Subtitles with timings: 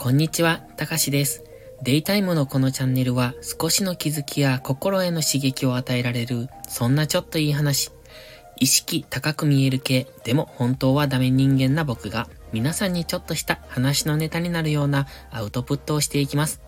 [0.00, 1.42] こんにちは、たかしです。
[1.82, 7.90] デイタイムのこのチャンネルは少しの気づきや心への刺激を与えられる、そんなちょっといい話。
[8.60, 16.60] 意識高く見える系、でも本当はダメ人間な僕が皆さんにちょっとした話のネタになるようなアウトプットをしていきます。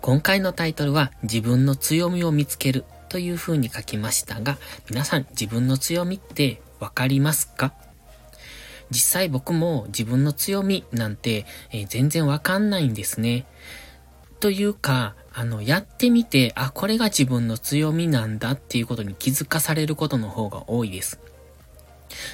[0.00, 7.74] 今回のタイトルは自分の強みを見つけるという風に書きましたが、皆さん自分の強みってわかりますか？
[8.90, 13.46] 実際僕も自分の強みなんて、えー、全然わかんないんですね。
[14.40, 21.20] というか、あの、やってみて、あ、これが自分の強みなんだっていうことに気づかされることの方が多いです。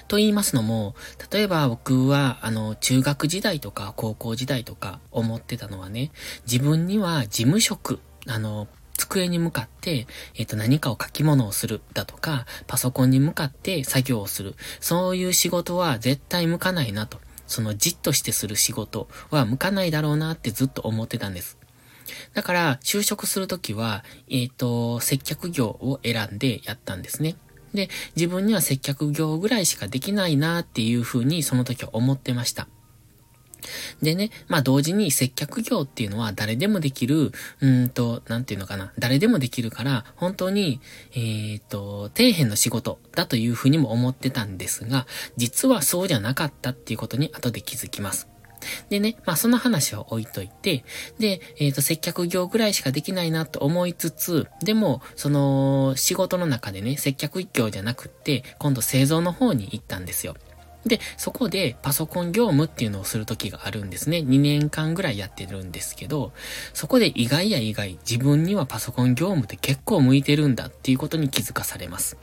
[0.09, 0.95] と言いますのも、
[1.31, 6.11] 例えば僕は、あの、中学時代とか高校時代とか思ってたのはね、
[6.51, 8.69] 自分には事務職、あの、
[9.09, 14.55] 机に向かって、えっ、ー、と、何かを書き物をするだとか、パソコンに向かって作業をする。
[14.81, 17.19] そういう仕事は絶対向かないなと。
[17.47, 21.59] そのじっとしてする仕事は向かないだろうなってずっと思ってたんです。
[22.35, 27.37] だから、就職するときは、えっ、ー、と、接客業を選んでやったんですね。
[27.75, 32.69] で、自分には接客業ぐらいしかできないなっていうふうにその時は思ってました。
[34.03, 40.81] でね、まあ同時に接客業っていうのは誰でもできる、うんと、なんていうのかな、誰でもできるから、本当に、
[41.13, 48.29] えっ、ー、と、底辺の仕事だというふうにも思ってたんですが、実はそうじゃなかったっていうことに後で気づきます。
[48.89, 50.85] でね、まあその話は置いといて、
[51.19, 60.37] で、えっ、ー、と、接客業ぐらいしかできないなと思いつつ、でも、その、仕事の中でね、接客業じゃなくって、今度製造の方に行ったんですよ。
[60.87, 64.19] で、そこでパソコン業務っていうのをする時があるんですね。
[64.19, 66.33] 2年間ぐらいやってるんですけど、
[66.73, 72.17] そこで意外や意外、自分にはパソコン業務って結構向いてるんだっていうことに気づかされます。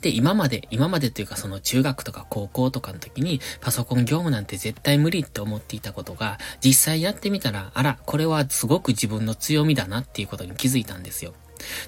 [0.00, 11.34] で、今まで、今までというかその中学とか高校とかの時にパソコン業務なんて絶対無理って思っていたことが、実際やってみたら、あら、これはすごく自分の強みだなっていうことに気づいたんですよ。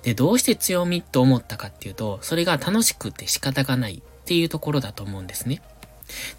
[0.02, 5.60] で、どうして強みと思ったかっていうと、それが楽しくて仕方がないっていうところだと思うんですね。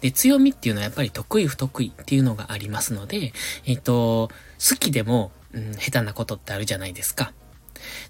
[0.00, 3.34] で、強みっていうのはやっぱり得意不得意っていうのがありますので、
[3.66, 4.30] えっ、と、
[4.66, 7.34] 好きでも、うん、下手なことってあるじゃないですか。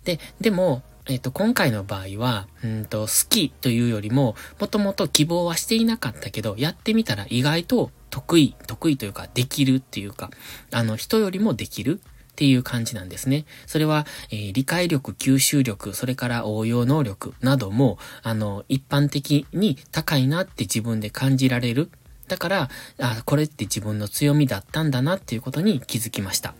[0.05, 10.31] で、でも、えっ、と、今回の場合は、うんと、好きというよりも、もともと希望はしていなかったけど、やってみたら意外と得意、得意というか、できるっていうか、
[10.71, 12.01] あの、人よりもできる
[12.43, 13.45] っていう感じなんですね。
[13.69, 21.89] それは、えー、理解力、吸収力、それから応用能力なども、あの、一般的に高いなって自分で感じられる。
[22.27, 26.57] だから、あ、これって自分の強みだったんだなっていうことに気づきました。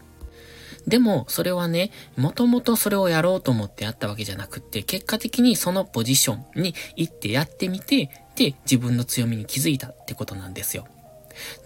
[0.87, 10.87] でも、それはね、もともとそれをやろうと思ってやったわけじゃなくって、結果的にそのポジションに行ってやってみて、で、自分の強みに気づいたってことなんですよ。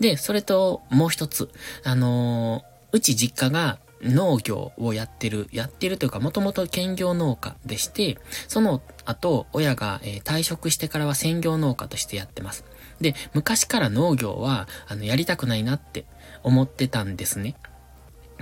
[0.01, 1.51] で、それともう一つ、
[1.85, 8.19] あのー、うち実家が農業をやってる、やってるというか、もともと兼業農家でして、
[8.49, 12.65] その後、親が、え、退職してからは専業農家としてやってます。
[13.01, 16.07] で、昔から農業は、あの、やりたくないなって
[16.43, 17.57] 思ってたんですね。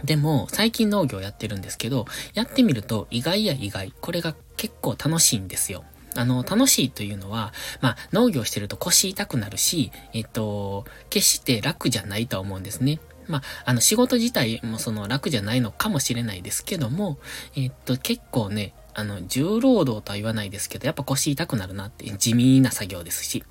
[0.03, 5.85] でも、最近農業やってるんですけど、やってみると意外や意外、これが結構楽しいんですよ。
[6.17, 13.01] あの、楽しいというのは、まあ、農業してると腰痛くなるし、えっと、決して楽じゃないと思うんですね。
[13.29, 17.19] まあ、あの、仕事自体もその楽じゃないのかもしれないですけども、
[17.57, 23.45] えっと、結構ね、あの、重労働とは言わないですけど、やっぱ腰痛くなるなって地味な作業ですし。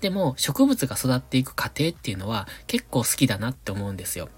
[0.00, 4.28] でも、植物が育っていく過程っていうのは結構好きだなって思うんですよ。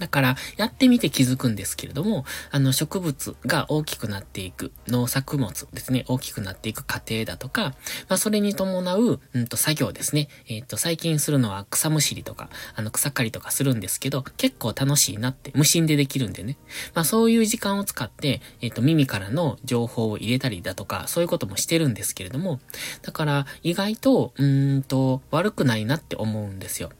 [0.00, 7.74] だから、やってみて気づくんですけれども、あの、植物が大きくなっていく、農作物ですね、大きくなっていく過程だとか、
[8.08, 10.28] まあ、それに伴う、うんと、作業ですね。
[10.48, 16.56] えっ、ー、と、最近するのは草むしりとか、あの、草刈りとかするんですけど、結構楽しいなって、無心でできるんでね。
[16.94, 22.58] まあ、そういう時間を使って、えっ、ー、と、耳からの情報を入れたりだとか、そういうこともしてるんですけれども、
[23.02, 26.90] だから、意外と、うんと、悪くないなって思うんですよ。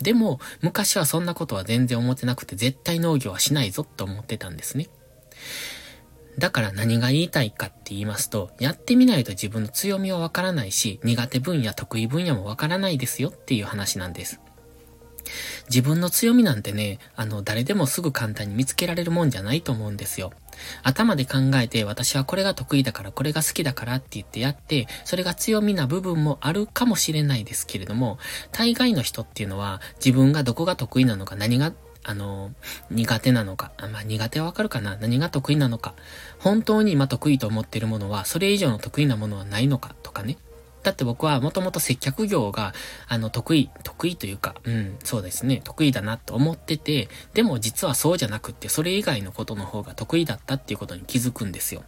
[0.00, 4.88] でも、昔はそんなことは全然思ってなくて、絶対農業はしないぞと思ってたんですね。
[6.38, 14.40] だから何が言いたいかって言いますと、やってみないと自分の強みはわからないし、苦手分野、得意分野もわからないですよっていう話なんです。
[15.68, 20.32] 自分の強みなんてね、あの、誰でもすぐ簡単に見つけられるもんじゃないと思うんですよ。
[20.82, 28.18] 頭で考えて私はこれが得意だからこれが好きだからって言ってやって、それが強みな部分もあるかもしれないですけれども、
[28.52, 31.72] 大概の人っていうのは自分がどこが得意なのか何が
[32.04, 32.52] あの、
[32.90, 33.72] 苦手なのか。
[33.92, 35.94] まあ、苦手はわかるかな何が得意なのか。
[36.38, 40.38] 本当に今得意と思っているものは、それ以上の得意なものはないのかとかね。
[40.82, 42.72] だって僕はもともと接客業が、
[43.08, 51.82] あの、得意、得意というか、うん、そうですね、得意だなと思ってて、でも実はそうじゃなくって、それ以外のことの方が得意だったっていうことに気づくんですよ。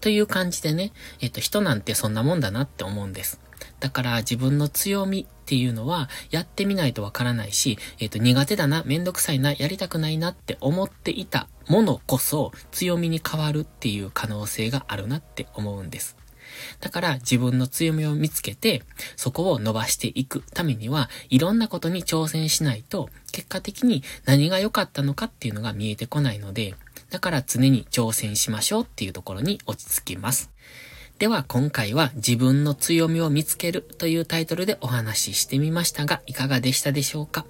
[0.00, 3.40] という感じでね、えっと、人なんてそんなもんだなって思うんです。
[3.80, 16.16] だから自分の強みっていうのはやってみないとわからないし、えっ、と、苦手だな、めんどくさいな、やりたくないなって思っていたものこそ強みに変わるっていう可能性があるなって思うんです。
[16.80, 18.82] だから自分の強みを見つけて、
[19.16, 26.74] そこを伸ばしていくためには、いろんなことに挑戦しないと、結果的に何が良かったのかっていうのが見えてこないので、
[27.10, 30.50] だから常に挑戦しましょうっていうところに落ち着きます。
[31.18, 37.46] では今回は自分の強みを見つけるというタイトルでお話ししてみましたが、いかがでしたでしょうか？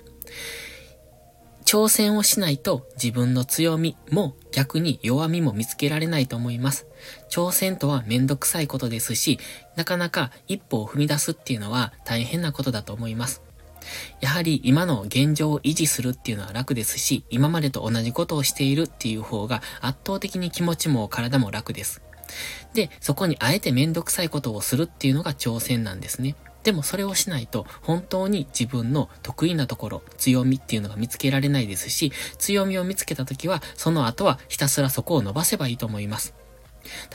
[1.74, 6.86] 挑戦をしないと自分の強みも逆に弱みも見つけられないと思います。
[7.28, 9.40] 挑戦とはめんどくさいことですし、
[9.74, 13.42] なかなか一歩を踏み出すっていうのは大変なことだと思います。
[14.20, 22.02] やはり今の現状を維持するっていうのは楽ですし、今までと同じことをしているっていう方が圧倒的に気持ちも体も楽です。
[22.72, 26.36] で、そこにあえてめんどくさいことをするっていうのが挑戦なんですね。
[26.64, 36.34] でもそれをしないと本当に自分の得意なところ、強みっていうのが見つけられないですし、強みを見つけた時はその後はひたすらそこを伸ばせばいいと思います。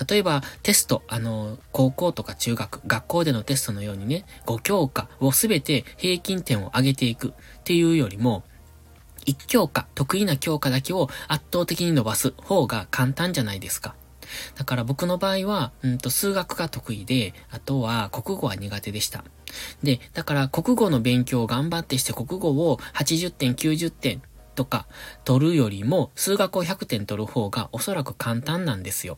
[0.10, 7.32] 例えば、テスト、あの、高校とか中学、学校でのテストのようにね、5教科をすべて平均点を上げていくっ
[7.64, 8.44] ていうよりも、
[9.26, 13.96] 1教科、得意な教科だけを圧倒的に伸ばす方が簡単じゃないですか。
[14.56, 19.24] だから僕の場合は、うんと数学が得意で、あとは国語は苦手でした。
[19.84, 24.22] で、だから国語の勉強を頑張ってして国語を80点、90点
[24.56, 24.88] とか
[25.24, 29.18] 取るよりも、数学を100点取る方がおそらく簡単なんですよ。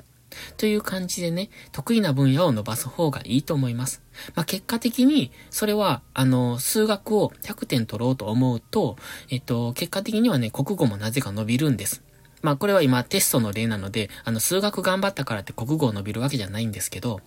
[0.57, 4.01] という感じでね、得意な分野を伸ばす方がいいと思います。
[4.35, 8.97] まあ、結果的に、それは、あの、数学を100点取ろうと思うと、
[9.29, 12.03] えっと、結果的にはね、国語もなぜか伸びるんです。
[12.41, 17.21] まあ、これは今テストの例なので、あの、数学頑張ったからって国語を伸びるわけじゃないんですけど、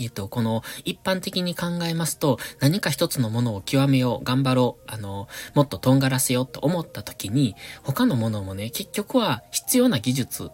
[0.00, 10.50] えっと、この一般的に考えますと、何か一つのものを極めよう、頑張ろう、あの、もっととんがらせようと思った時に、他のものもね、結局は必要な技術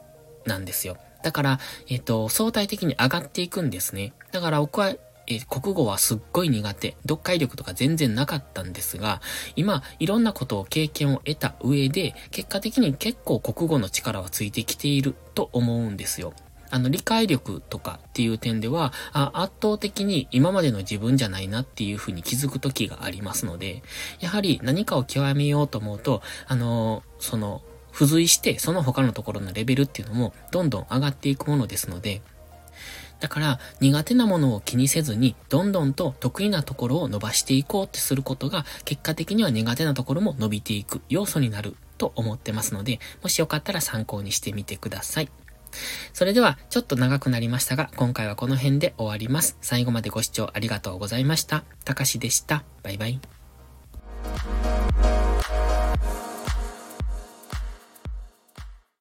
[0.46, 0.96] なんですよ。
[1.22, 4.12] だから、えっ、と、相対的に上がっていくんですね。
[4.32, 4.94] だから僕は、
[5.28, 6.96] え、国語はすっごい苦手。
[7.02, 9.20] 読解力とか全然なかったんですが、
[9.54, 16.34] 今、いろんなことを経験を得た上で、結果的に結構国語の力はついてきていると思うんですよ。
[16.72, 23.82] あの、理解力とかっていう点では、圧倒的に今までの自分じゃないなっていうふうに気づく時がありますので、
[24.20, 27.60] やはり何かを極めようと思うと、あの、その、
[27.92, 32.22] 付随して、その他のところのレベルっていうのも、どんどん上がっていくものですので、
[33.20, 45.28] だから、苦手なものを気にせずに、どんどんと得意なところを伸ばしていこうってすることが、結果的には苦手なところも伸びていく要素になると思ってますので、もしよかったら参考にしてみてください。
[46.12, 49.56] それでは、ちょっと長くなりましたが、今回はこの辺で終わります。
[49.60, 51.64] 最後までご視聴ありがとうございました。
[51.84, 52.64] たかしでした。
[52.82, 53.20] バイバイ。